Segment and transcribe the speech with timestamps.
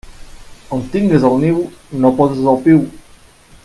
[0.77, 1.61] On tingues el niu,
[2.05, 2.85] no poses el piu.